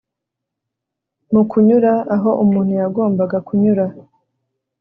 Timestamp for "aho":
2.15-2.29